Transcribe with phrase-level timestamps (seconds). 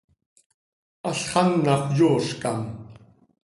[1.03, 2.61] Halx anàxö yoozcam.